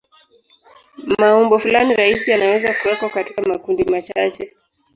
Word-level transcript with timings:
Maumbo 1.19 1.59
fulani 1.59 1.95
rahisi 1.95 2.31
yanaweza 2.31 2.73
kuwekwa 2.83 3.09
katika 3.09 3.41
makundi 3.41 3.83
machache. 3.83 4.53